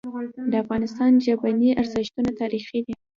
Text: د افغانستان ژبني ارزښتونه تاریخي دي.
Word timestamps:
د 0.51 0.53
افغانستان 0.63 1.11
ژبني 1.25 1.69
ارزښتونه 1.81 2.29
تاریخي 2.41 2.79
دي. 2.85 2.93